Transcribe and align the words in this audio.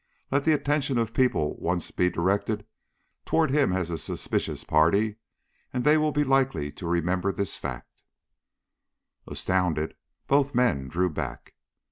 Let 0.31 0.45
the 0.45 0.53
attention 0.53 0.97
of 0.97 1.13
people 1.13 1.57
once 1.59 1.91
be 1.91 2.09
directed 2.09 2.65
toward 3.23 3.51
him 3.51 3.71
as 3.71 3.91
a 3.91 3.99
suspicious 3.99 4.63
party, 4.63 5.17
and 5.71 5.83
they 5.83 5.95
will 5.95 6.11
be 6.11 6.23
likely 6.23 6.71
to 6.71 6.87
remember 6.87 7.31
this 7.31 7.55
fact." 7.55 8.01
Astounded, 9.27 9.93
both 10.27 10.55
men 10.55 10.87
drew 10.87 11.11
back. 11.11 11.53